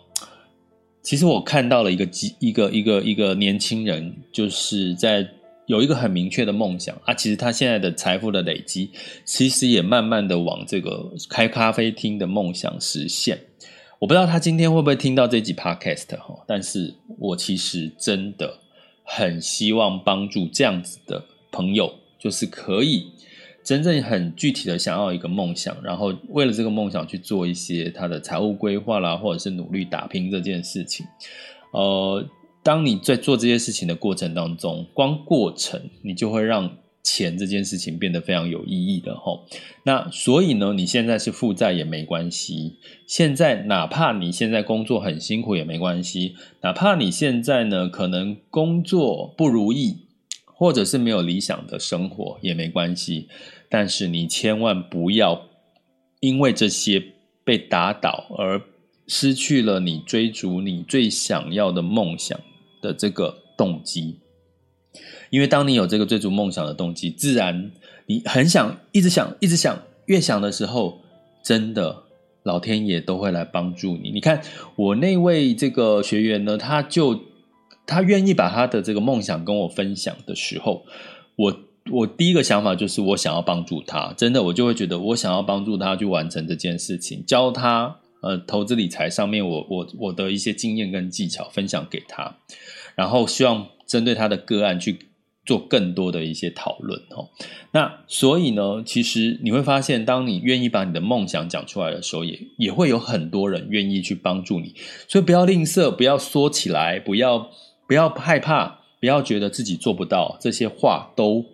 [1.02, 5.26] 其实我看到了一个一个一个一个年轻人，就是在
[5.66, 7.12] 有一个很明确的梦想啊。
[7.12, 8.90] 其实他现在的财富的累积，
[9.24, 13.40] 其实也慢慢的往这个开咖啡厅的梦想实现。
[13.98, 18.58] 我不知道他今天会不会听到这集 podcast 哈，但是我其实真的。
[19.04, 23.12] 很希望帮助这样子的朋友，就是可以
[23.62, 31.07] 真正很具体的想要一个梦想，然后为了这个梦想去做一些他的财务规划啦，或者是努力打拼这件事情。
[31.72, 32.27] 呃，
[32.62, 36.70] 当你在做这些事情的过程当中，光过程你就会让。
[37.05, 39.44] 钱这件事情变得非常有意义的吼，
[39.83, 42.77] 那所以呢，你现在是负债也没关系。
[43.09, 50.01] 现在哪怕你现在工作很辛苦也没关系，哪怕你现在呢可能工作不如意，
[50.62, 53.27] 或者是没有理想的生活也没关系。
[53.68, 55.48] 但是你千万不要
[56.20, 57.03] 因为这些
[57.42, 58.62] 被打倒而
[59.09, 62.38] 失去了你追逐你最想要的梦想
[62.81, 64.20] 的这个动机。
[65.31, 67.72] 因为当你有这个追逐梦想的动机，自然
[68.07, 71.01] 你很想一直想一直想，越想的时候，
[71.42, 72.05] 真的
[72.44, 74.12] 老天爷都会来帮助你。
[74.12, 74.40] 你看
[74.77, 77.20] 我那位这个学员呢，他就
[77.86, 80.84] 他愿意把他的这个梦想跟我分享的时候，
[81.36, 92.36] 我我第一个想法就是我想要帮助他，真的我就会觉得我想要帮助他去完成这件事情，教他呃投资理财上面我我我的一些经验跟技巧分享给他，
[92.94, 95.08] 然后希望针对他的个案去。
[95.44, 97.28] 做更多的一些讨论哦，
[97.72, 104.72] 那所以呢，其实你会发现，当你愿意把你的梦想讲出来的时候，也也会有很多人愿意去帮助你。
[105.08, 107.50] 所以不要吝啬，不要缩起来，不要
[107.86, 111.44] 不要害怕，不要觉得自己做不到，这些话都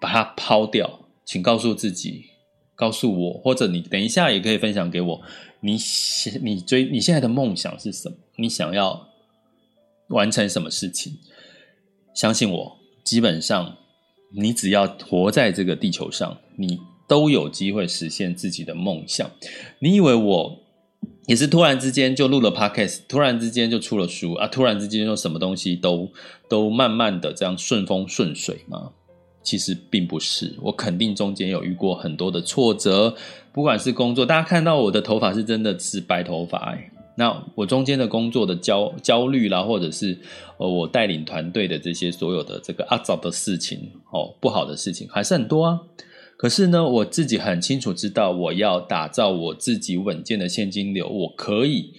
[0.00, 2.26] 把它抛掉，请告诉自己，
[2.74, 5.20] 告诉我，或者你等一下也可以分享给我，
[5.60, 8.16] 你现你追你现在的梦想是什么？
[8.36, 9.08] 你想要
[10.08, 11.18] 完成什么事情？
[12.14, 13.76] 相信我，基本上
[14.34, 19.28] 你只要活在这个地球上，你都有机会实现自己的梦想。
[19.80, 20.67] 你以为我？
[21.28, 26.08] 也是突然之间就录了 podcast，突然之间就出了书啊，突然之间就什么东西都
[26.48, 28.90] 都慢慢的这样顺风顺水吗？
[29.42, 33.14] 其实并不是，我肯定中间有遇过很多的挫折，
[33.52, 40.18] 不管是工作，大家看到我的头发是真的是白头发欸，那我中间的工作的焦焦虑啦，或者是
[40.56, 45.78] 呃我带领团队的这些所有的这个阿早的事情哦，不好的事情还是很多啊。
[46.38, 51.94] 可是呢，我自己很清楚知道，我要打造我自己稳健的现金流，我可以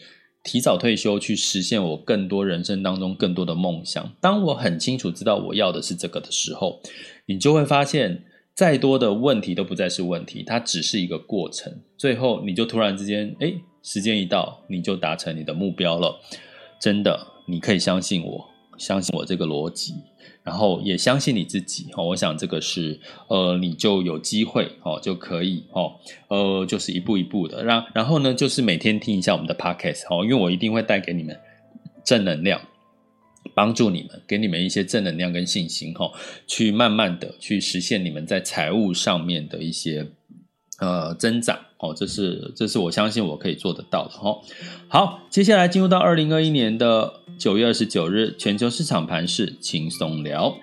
[0.46, 4.14] 提早退休去实现我更多人生当中更多的梦想。
[4.22, 6.80] 当我很清楚知道我要的是这个的时候，
[7.26, 8.24] 你就会发现，
[8.56, 11.82] 再多的问题都不再是问题，它只是一个过程。
[11.98, 16.18] 最后，你就突然之间，诶，时间一到，你就达成你的目标了。
[16.80, 19.96] 真的，你可以相信我，相信我这个逻辑。
[20.44, 25.94] 然后也相信你自己哦，我想这个是，呃，你就有机会，哦，就可以，哦，
[26.28, 31.40] 呃，就是一步一步的然，然后呢，就是每天听一下我们的 podcast，哦，因为我一定会带给你们
[32.04, 32.62] 正能量，
[33.54, 36.12] 帮助你们，给你们一些正能量跟信心，哈，
[36.48, 40.08] 去慢慢的去实现你们在财务上面的一些。
[40.82, 44.42] 呃，增长哦，这是这是我相信我可以做得到的哦。
[44.88, 50.56] 好，接下来进入到二零二一年的九月二十九日，全球市场盘势轻松聊。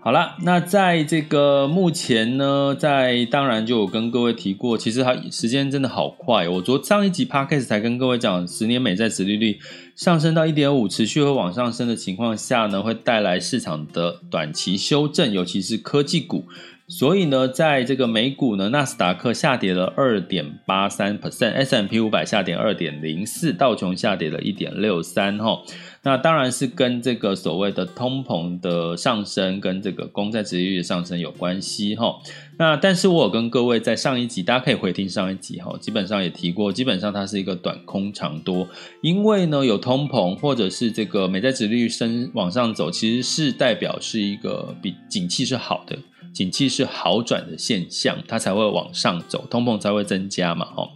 [0.00, 6.46] 好啦，那在这个目前呢，在当然就有跟各位提过，其实它时间真的好快。
[6.46, 9.58] 我昨上一集 podcast 才跟各位讲，十年美债殖利率
[9.96, 16.44] 上升到一点五，持续会往上升的情况下呢，会带来市场的短期修正，尤其是科技股。
[16.86, 25.62] 所以呢，在这个美股呢，纳斯达克下跌了二点八三 percent，S M P 五百下跌二点零四，道琼下跌了一点六三哈。
[26.04, 32.20] 那当然是跟这个所谓的通膨的上升，跟这个公债殖利率的上升有关系哈。
[32.58, 38.68] 那但是我有跟各位在上一集，大家可以回听上一集哈，基本上也提过，基本上它是一个短空长多，
[39.00, 45.98] 因为呢有通膨或者是这个美债殖利率升往上走，其实是代表是一个比景气是好的。
[46.34, 50.90] 景气是好转的现象，它才会往上走，通膨才会增加嘛，吼。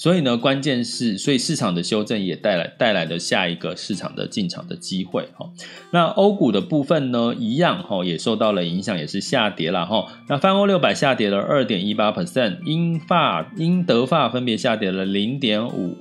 [0.00, 5.46] 所以呢，关键是，所以市场的修正也带来带来了下一个市场的进场的机会，哈。
[5.90, 10.06] 那欧股的部分呢，一样，哈，也受到了影响，也是下跌了，哈。
[10.26, 15.98] 那泛欧六百下跌了二点一八 percent，英法、英德法分别下跌了零点五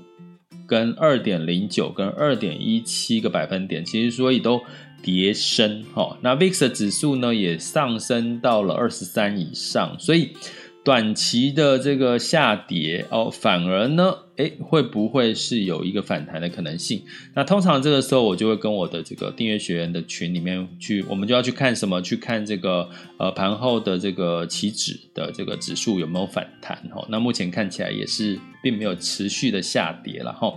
[0.65, 4.61] 跟二点零九跟二点一七个百分点，其实所以都。
[5.01, 10.33] 跌升，哈，那 VIX 的指数呢也上升到了二十三以上，所以
[10.83, 17.03] 短期的这个下跌哦，反而呢，诶，会不会是有一个反弹的可能性？
[17.35, 22.01] 那通常这个时候，我就会跟我的这个订阅学员的群里面去，我们就要去看什么？
[22.01, 26.77] 去看这个呃盘后的这个期指的这个指数有没有反弹？
[26.89, 30.53] 哈，那目前看起来也是并没有持续的下跌了，哈。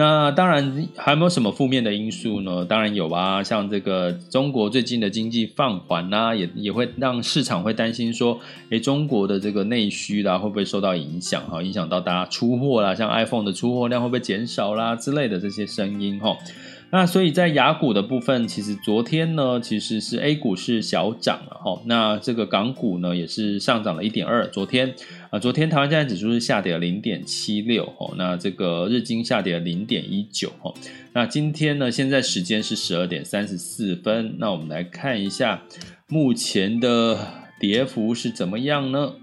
[0.00, 2.64] 那当然还有没有什么负面的因素呢？
[2.64, 11.42] 当然有啊，像这个中国最近的经济放缓呐，也也会让市场会担心说，诶，中国的这个内需啦会不会受到影响？
[11.42, 16.34] 哈，影响到大家出货啦，像 iPhone 的出货量会不会减少啦之类的这些声音哈。
[16.92, 21.80] 那所以在雅股的部分，其实昨天呢，其实是 A 股是小涨了哈。
[21.84, 24.48] 那这个港股呢，也是上涨了一点二。
[24.48, 24.94] 昨天
[25.30, 28.12] 啊，昨天台湾加权指数是下跌了零点七六哈。
[28.16, 30.74] 那这个日经下跌了零点一九哈。
[31.12, 34.34] 那今天呢，现在时间是十二点三十四分。
[34.38, 35.62] 那我们来看一下
[36.08, 37.28] 目前的
[37.60, 39.14] 跌幅是怎么样呢？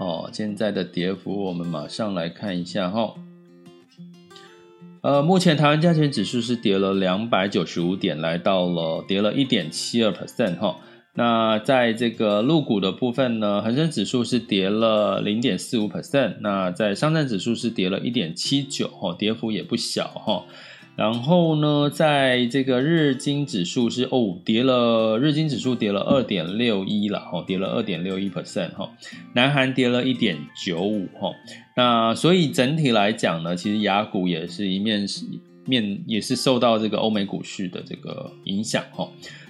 [0.00, 3.14] 哦，现在的跌幅我们马上来看一下哈。
[5.02, 10.80] 呃，目前台湾加权指数是跌了两百九十五点，来到了跌了一点七二 percent 哈。
[11.14, 20.44] 那在这个陆股的部分呢，恒生指数是跌了零点四五 percent，那在上证指数是跌了一点七九哈，跌幅也不小哈。
[20.94, 28.90] 然后呢，在这个日经指数是哦跌了，日经指数跌了二点六一了哈，跌了二点六一 percent 哈。
[29.34, 31.32] 南韩跌了一点九五哈。
[31.76, 35.24] 那所以整体来讲呢，其实雅股也是一面是
[35.64, 39.08] 面也是受到这个欧美股市的这个影响哈。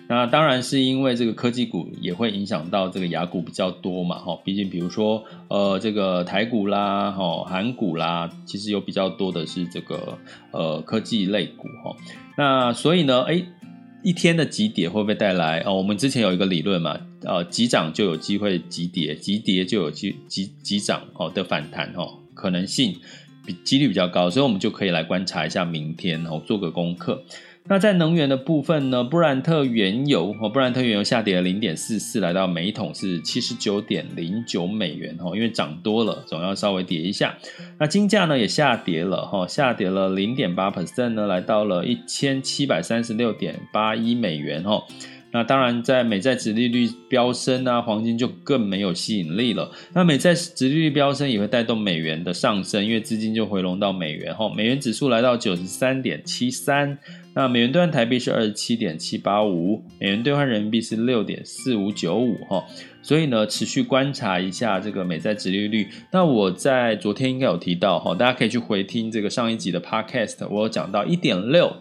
[0.09, 10.18] 那当然是因为这个科技股也会影响到这个雅股比较多嘛，哈，毕竟比如说呃这个台股啦，哈，韩股啦，其实有比较多的是这个
[10.51, 11.97] 呃科技类股哈。
[12.36, 13.43] 那所以呢，哎，
[14.03, 15.76] 一天的急跌会不会带来哦？
[15.76, 22.97] 我们之前有一个理论嘛，呃，急涨就有机会急跌，急跌就有机急急涨哦的反弹哦，可能性
[23.45, 27.22] 比几率比较高，所以我们就可以来观察一下明天哦，做个功课。
[27.64, 29.05] 那在能源的部分呢？
[29.05, 37.38] 布兰特原油哦，布兰特原油下跌了零点四四，来到每桶是七十九点零九美元哦，因为涨多了，总要稍微跌一下。
[37.78, 44.82] 那金价呢也下跌了哈，下跌了零点八 percent 呢，来到了一千七百三十六点八一美元哦。
[45.33, 49.70] 那当然，在美债殖利率飙升啊，黄金就更没有吸引力了。
[49.95, 54.53] 那美债殖利率飙升也会带动美元的上升，因为资金就回笼到美元哈。
[54.55, 56.99] 美元指数来到九十三点七三，
[57.35, 62.62] 那美元兑换台币是二十七点七八五，美元兑换人民币是六点四五九五哈。
[63.01, 65.89] 所以呢，持续观察一下这个美债殖利率。
[66.12, 71.74] 那我在昨天应该有提到哈，大家可以去回听这个上一集的 Podcast，我有讲到一点六。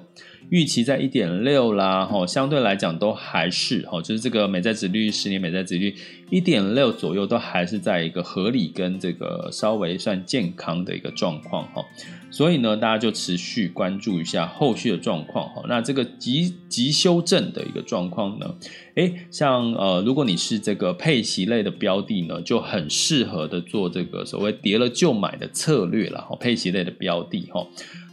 [0.51, 5.95] 预期在一点六啦，哈，相对来讲都还是哈，就是这个美债殖率十年美债殖率
[6.29, 11.81] 一点六左右，都还是在一个合理跟这个稍微算健康的一个状况哈。
[12.29, 15.63] 所以呢，大家就持续关注一下后续的状况哈。
[15.69, 18.53] 那这个急急修正的一个状况呢，
[18.95, 26.35] 诶，像呃，如果你是这个配息类的标的呢，就很适合的做这个所谓跌了就买的策略了哈。
[26.37, 27.65] 配息类的标的哈，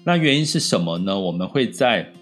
[0.04, 1.18] 那原因是什么呢？
[1.18, 2.12] 我们会在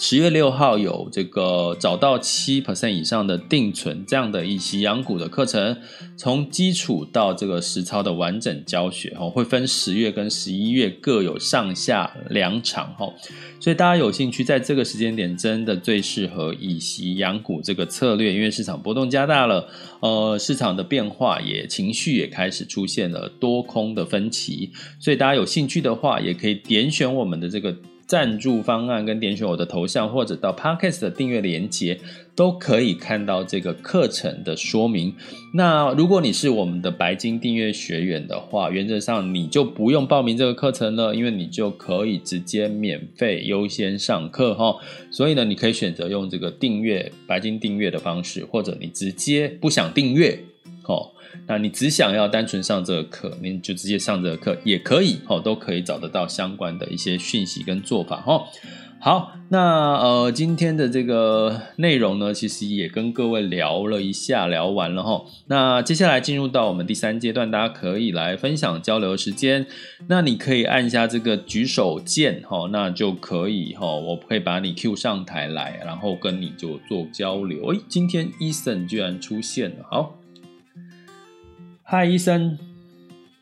[0.00, 5.76] 十月六号有这个找到七 percent 以上的定存这样的以息养股的课程，
[6.16, 13.12] 从基础到这个实操的完整教学哈，会分十月跟十一月各有上下两场哈，
[13.58, 19.66] 所以大家有兴趣在这个时间点真的最适合以息养股这个策略，因为市场波动加大了，
[19.98, 24.70] 呃，市场的变化也情绪也开始出现了多空的分歧，
[25.00, 27.74] 所以大家有兴趣的话，也可以点选我们的这个。
[28.08, 32.00] 赞助方案跟点选我的头像，或者到 Podcast 的订阅连接，
[32.34, 35.14] 都可以看到这个课程的说明。
[35.52, 44.74] 那如果你是我们的白金订阅学员的话，原则上你就不用报名这个课程了，因为你就可以直接免费优先上课哈。
[45.10, 50.40] 所以呢，你可以选择用这个订阅白金订阅的方式，或者你直接不想订阅
[50.84, 51.10] 哦。
[51.48, 58.44] 那你只想要单纯上这个课，你就直接上这个课也可以，哦，都可以找得到相关的一些讯息跟做法，哈。
[59.00, 65.24] 好，那呃，今天的这个内容呢，其实也跟各位聊了一下，聊完了哈。
[65.46, 69.64] 那接下来进入到我们第三阶段，大家可以来分享交流时间。
[70.08, 77.72] 那你可以按一下这个举手键，哈，那就可以哈，我可以把你 Q 上台来，然后跟你就做交流。
[77.72, 80.18] 诶，今天 Eason 居然出现了，好。
[81.90, 82.58] 嗨，医生。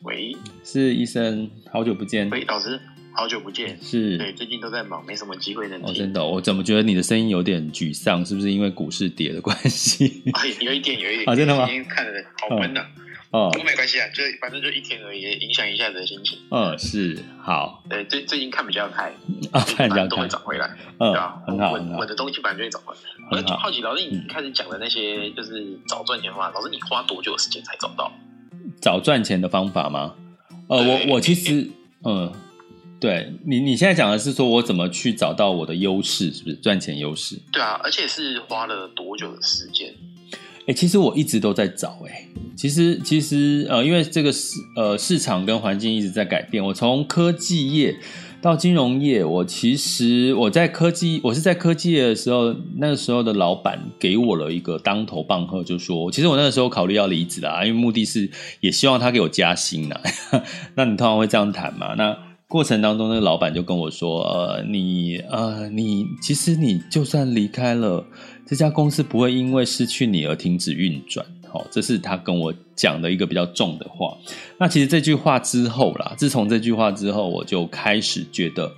[0.03, 0.33] 喂，
[0.63, 2.29] 是医生，好久不见。
[2.29, 2.79] 喂，老师，
[3.13, 3.77] 好久不见。
[3.81, 5.89] 是，对，最近都在忙，没什么机会能听。
[5.89, 8.25] 哦，真的，我怎么觉得你的声音有点沮丧？
[8.25, 10.23] 是不是因为股市跌的关系？
[10.31, 11.29] 啊， 有一点，有一点。
[11.29, 11.65] 啊，真的吗？
[11.65, 12.85] 今天看的好闷呐。
[13.31, 16.39] 哦，不过没关系啊，就反正就一天而已，影响一下子的心情。
[16.49, 17.83] 嗯，是，好。
[17.89, 19.11] 对，最最近看比较开，
[19.51, 21.43] 啊，看比较开，都会涨回来，嗯，对吧？
[21.45, 23.01] 很好，稳的东西反正就会涨回来。
[23.29, 28.09] 我就好奇，老师，你开始讲的那些就是早赚钱的话，老师你花多久的时间才找到？
[28.81, 30.13] 找赚钱的方法吗？
[30.67, 31.67] 呃，我我其实，
[32.03, 32.31] 嗯，
[32.99, 37.39] 对你你现在讲的是说我怎么去找到我的优势，是不是赚钱优势？
[37.51, 39.93] 对啊，而且是花了多久的时间？
[40.61, 47.95] 哎、欸，其实我一直都在找、欸，哎，其实其实呃，因为这个市呃市场跟环境一直在改变，我从科技业。
[48.39, 58.29] 到金融业，我其实我在科技，我是在科技业的时候，那个时候的老板给我了一个当头棒喝，就说，其实我那个时候考虑要离职啊，因为目的是
[58.59, 59.99] 也希望他给我加薪呐。
[60.75, 61.95] 那你通常会这样谈嘛？
[61.95, 62.15] 那
[62.47, 68.05] 过程当中，那个老板就跟我说，呃，你呃，你其实你就算离开了
[68.45, 71.25] 这家公司，不会因为失去你而停止运转。
[71.51, 74.17] 好，这是他跟我讲的一个比较重的话。
[74.59, 78.71] 那其实这句话之后啦，自从这句话之后，我就开始觉得，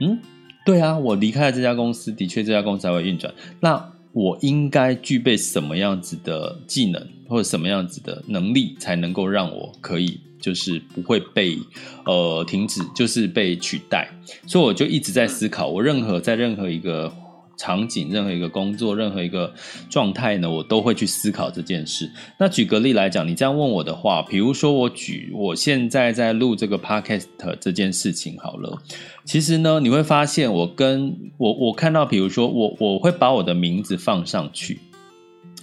[0.00, 0.18] 嗯，
[0.64, 3.32] 对啊，我离开了这家公司，的确这家公司才会运转。
[3.60, 11.58] 那我应该具备什么样子的技能，或者什么样子的能力，才能够让我可以就是不会被
[12.06, 14.08] 呃停止，就是被取代？
[14.46, 17.12] 所以我就一直在思考，我任何在任何一个
[17.56, 19.52] 场景、任何一个工作、任何一个
[19.88, 22.10] 状态呢，我都会去思考这件事。
[22.38, 27.26] 那举个例来讲，你这样问我的话，比如说我举我现在在录这个 podcast
[27.60, 28.82] 这件事情好了，
[29.24, 34.78] 其实呢，你会发现我跟我我看到，比如说我我会把我的名字放上去。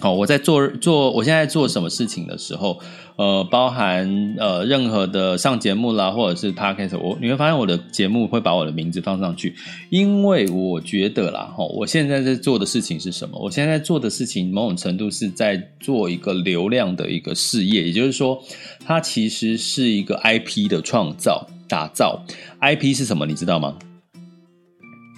[0.02, 2.76] 好，我在做做，我现在做什么事情的时候，
[3.14, 9.54] 呃，包含呃任何的上节目啦，或者是 podcast，我你会发现我的节目会把我的名字放上去，
[9.90, 13.38] 因为我觉得啦，哈，我现在在做的事情是什么？
[13.38, 18.42] 我现在在做的事情，某种程度是在做一个流量的一个事业，也就是说，
[18.84, 22.20] 它其实是一个 IP 的创造、打造。
[22.60, 23.24] IP 是什么？
[23.24, 23.78] 你知道吗？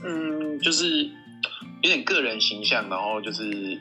[0.05, 1.05] 嗯，就是
[1.81, 3.81] 有点个人形象，然后就是。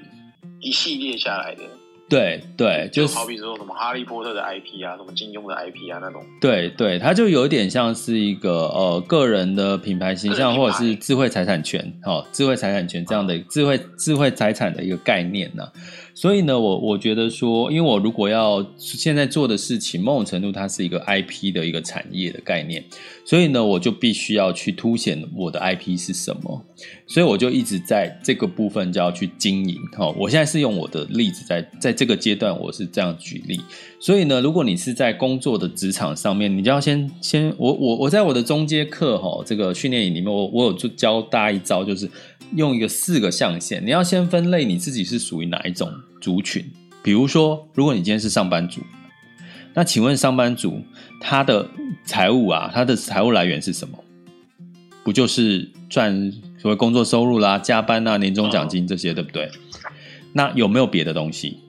[0.59, 1.61] 一系列下来的，
[2.09, 15.71] 对对，就好比说什么哈利波特的 IP 啊，什么金庸的 IP 啊那种，对对，它就有点像是一个呃个人的品牌形象，或者是智慧财产权，哦，智慧财产权这样的智慧智慧财产的一个概念呢、啊。
[16.15, 22.83] 所以呢，我我觉得说，因为我如果要现在做的事情，某种程度它是一个 IP 的一个产业的概念，
[23.25, 26.63] 所以呢，我就必须要去凸显我的 IP 是什么，
[27.07, 29.75] 所以我就一直在这个部分就要去经营。
[29.93, 33.59] 哈，我现在是用我的例子在在这个阶段，我是这样举例。
[33.99, 42.07] 所以呢，如果你是在工作的职场上面，你就要先先我我我在我的中阶课哈这个训练营里面，我我有就教大家一招，就是。
[42.55, 45.91] 用一个四个象限，你要先分类你自己是属于哪一种
[46.21, 46.65] 族群。
[47.01, 48.81] 比如说，如果你今天是上班族，
[49.73, 50.81] 那请问上班族
[51.19, 51.67] 他的
[52.05, 53.97] 财务啊，他的财务来源是什么？
[55.03, 59.51] 不就是赚所谓工作收入啦、加班啊、年终奖金这些，对不对？
[60.31, 61.59] 那有没有别的东西？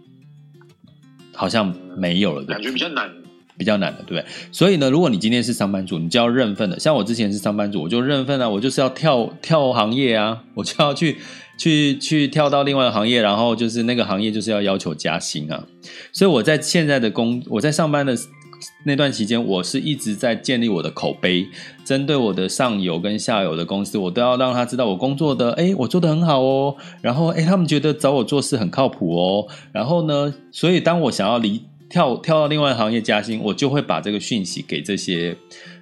[1.35, 3.11] 好像没有了，感觉比较难。
[3.57, 4.25] 比较难的，对不对？
[4.51, 6.79] 所以呢，如果你今天是上班族，你就要认份的。
[6.79, 11.19] 像我之前是上班族，我就认份啊，我就是要跳跳行业啊，我就要去
[11.57, 15.65] 去去跳到另外的行业，然后就是那个行业就是要要求加薪啊。
[16.13, 18.17] 所以我在现在的工，我在上班的
[18.85, 21.47] 那段期间，我是一直在建立我的口碑，
[21.85, 26.75] 针对我的上游跟下游的公司，我都要让他知道我工作的，诶，我做得很好哦。
[27.01, 29.47] 然后，诶，他们觉得找我做事很靠谱哦。
[29.71, 31.63] 然后呢，所以当我想要离。
[31.95, 35.37] 跳跳到另外一行业加薪，我就会把这个讯息给这些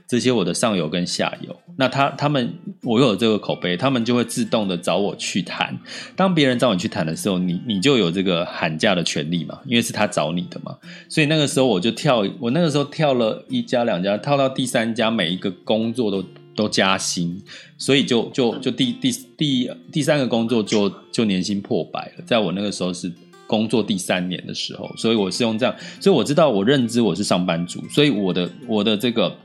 [0.07, 1.59] 这些我的上游跟下游。
[1.79, 2.53] 那他他们
[2.83, 5.75] 我有这个口碑，他们就会自动的找我去谈。
[6.15, 10.77] 当别人找你去谈的时候，你你就有这个喊价的权利嘛，因为是他找你的嘛。
[11.09, 16.23] 所以那个时候我就跳，我那个时候跳了一家两家，跳到第三家，每一个工作都
[16.55, 17.43] 都加薪，
[17.79, 22.25] 所以就就就第第第第三个工作就就年薪破百了。
[22.27, 23.11] 在我那个时候是。
[23.47, 29.37] 工作第三年的时候，所以我是用这样，所以我知道我认知我是上班族，所以我的我的这个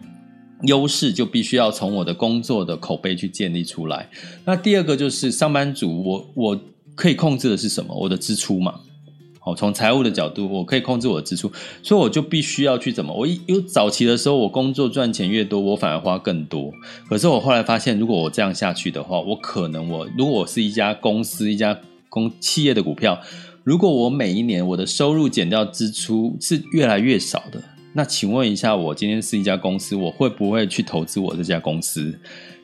[0.64, 4.10] 优势就必须要从我的工作的口碑去建立出来。
[4.46, 6.62] 那第二个就是上班族，我我
[6.96, 7.94] 可以控制的是什么？
[7.94, 8.76] 我的支出嘛。
[9.40, 11.52] 好，从财务的角度，我可以控制我的支出，
[11.84, 13.14] 所以我就必须要去怎么？
[13.14, 16.72] 我有早期的时候，我工作赚钱越多，我反而花更多。
[17.08, 21.80] 可是我后来发现，如果我这样下去的话，我可能我如果我是一家公司一家
[22.10, 23.22] 公企业的股票。
[23.68, 27.62] 如果我每一年我的收入减掉支出是越来越少的，
[27.92, 32.18] 那请问一下，我今天是一家公司，我会不会去投资我这家公司？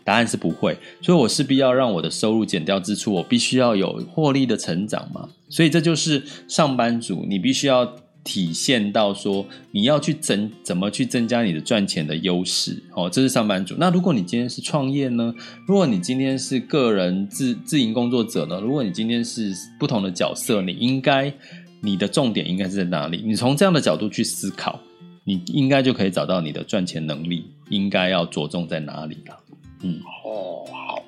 [0.05, 5.27] 答案是不会，所以我势必要让我的收入减掉支出，我必须要有获利的成长嘛。
[5.49, 7.97] 所以这就是上班族，你必须要。
[8.23, 13.75] 体现到说，你要去增怎么去增加你的赚钱的优势，哦，这是上班族。
[13.77, 15.33] 那如果你今天是创业呢？
[15.67, 18.59] 如果你今天是个人自自营工作者呢？
[18.61, 21.33] 如果你今天是不同的角色，你应该
[21.81, 23.21] 你的重点应该是在哪里？
[23.25, 24.79] 你从这样的角度去思考，
[25.25, 29.39] 你应该就可以找到你的赚钱能力应该要着重在哪里了。
[29.81, 31.03] 嗯，哦，好，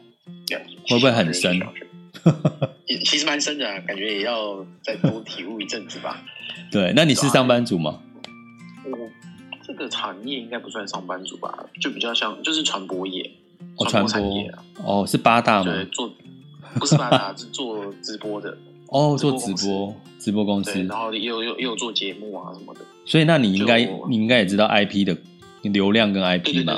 [0.90, 1.60] 会不会很深？
[3.06, 6.24] 其实蛮深的啊，感觉也要再多体悟一阵子吧。
[6.72, 8.00] 对，那你是上班族吗？
[8.86, 8.98] 我
[9.66, 13.30] 这个产业应该不算上班族吧，就比较像就是传播业，
[13.78, 14.64] 哦，传播产业啊。
[14.84, 15.72] 哦，是八大吗？
[15.72, 16.12] 对，做
[16.76, 18.56] 不是八大， 是做直播的。
[18.88, 22.82] 哦，做直播，直播公司，然后也有有也有做节目啊什么的。
[23.06, 25.18] 所以，那你应该你应该也知道 IP 的
[25.70, 26.78] 流量跟 IP 嘛？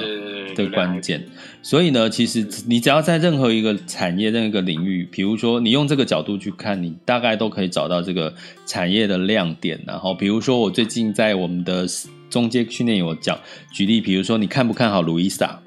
[0.55, 1.23] 的关键，
[1.61, 8.33] 所以呢，其实你只要在任何一个产业、任何一个领域，比如说你用这个角度去看，你大概都可以找到这个
[8.65, 9.79] 产业的亮点。
[9.85, 11.85] 然后，比如说我最近在我们的
[12.27, 13.39] 中间训练有讲
[13.71, 15.57] 举例，比如说你看不看好 Louisa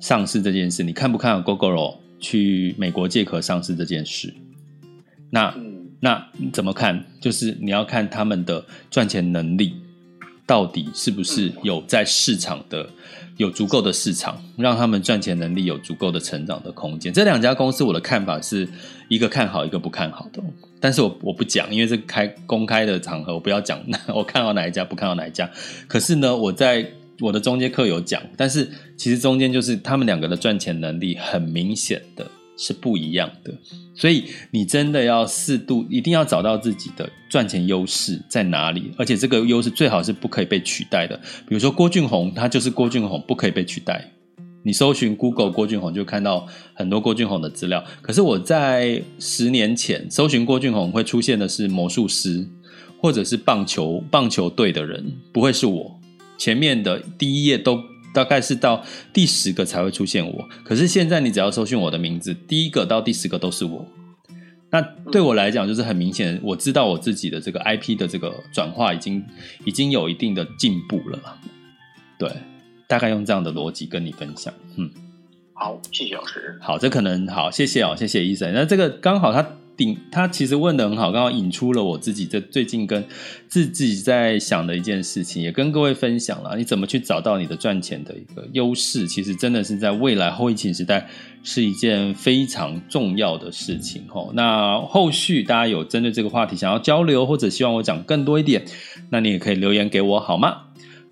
[0.00, 0.82] 上市这件事？
[0.82, 4.34] 你看不看好 Gogoro 去美国借壳上市这件事？
[5.30, 5.54] 那
[6.00, 7.06] 那怎么看？
[7.22, 9.72] 就是你要看他们的赚钱能力。
[10.50, 12.84] 到底是不是有在市场的
[13.36, 17.12] 有足够的市场，让他们赚钱能力有足够的成长的空间。
[17.12, 18.68] 这两家公司，我的看法是
[19.08, 20.42] 一个看好，一个不看好的。
[20.80, 23.80] 但是我我不讲，因为这开公开的场合，我不要讲。
[24.12, 25.48] 我看好哪一家，不看好哪一家。
[25.86, 26.84] 可是呢，我在
[27.20, 32.26] 我的中间课有讲，但是其实中间就是他们两个的赚钱能力很明显的
[32.60, 33.52] 是不一样的。
[33.94, 41.18] 所以你真的要适度，一定要找到自己的赚钱优势在哪里，而且这个优势最好是不可以被取代的。
[41.48, 44.12] 比如说郭俊宏，他就是郭俊宏，不可以被取代。
[44.62, 47.82] 你搜寻 Google 郭俊宏，就看到很多郭俊宏的资料。
[48.02, 52.46] 可是我在十年前搜寻郭俊宏，会出现的是魔术师，
[53.00, 55.98] 或者是棒球棒球队的人，不会是我。
[56.36, 57.82] 前面的第一页都
[58.12, 60.48] 大概是到第十个才会出现我。
[60.64, 63.86] 可是现在你只要搜寻我的名字，第一个到第十个都是我。
[64.70, 64.80] 那
[65.10, 69.24] 对我来讲，就是很明显，我知道我自己的这个 IP 的这个转化已经
[69.64, 71.18] 已经有一定的进步了。
[72.18, 72.30] 对。
[72.86, 74.90] 大概用这样的逻辑跟你分享，嗯，
[75.54, 76.58] 好，谢谢老师。
[76.60, 78.52] 好，这可能好，谢谢哦，谢谢医生。
[78.52, 79.46] 那这个刚好他
[80.10, 83.04] 他其实问得很好，刚好引出了我自己这最近跟
[83.48, 86.56] 自己在想的一件事情，也跟各位分享了。
[86.56, 89.06] 你怎么去找到你的赚钱的一个优势？
[89.06, 91.08] 其实真的是在未来后疫情时代
[91.42, 94.30] 是一件非常重要的事情哦。
[94.34, 98.64] 那后续大家有针对这个话题想要交流，或者希望我讲更多一点，
[99.10, 100.62] 那你也可以留言给我好吗？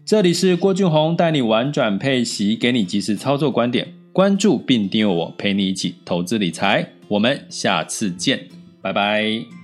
[0.05, 3.95] 这里是郭俊宏带你玩转配息，给你及时操作观点。
[4.11, 6.91] 关注并订阅我，陪你一起投资理财。
[7.09, 8.49] 我们下次见，
[8.83, 9.58] 拜拜。